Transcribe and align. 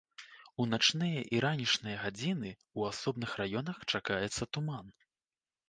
У 0.63 0.65
начныя 0.71 1.19
і 1.35 1.41
ранішнія 1.45 1.99
гадзіны 2.05 2.49
ў 2.53 2.79
асобных 2.95 3.37
раёнах 3.45 3.77
чакаецца 3.95 4.51
туман. 4.59 4.93